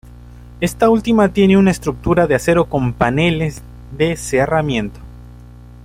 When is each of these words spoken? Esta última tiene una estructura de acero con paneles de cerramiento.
Esta 0.61 0.89
última 0.89 1.31
tiene 1.31 1.57
una 1.57 1.69
estructura 1.69 2.25
de 2.25 2.33
acero 2.33 2.65
con 2.67 2.91
paneles 2.93 3.61
de 3.95 4.15
cerramiento. 4.17 4.99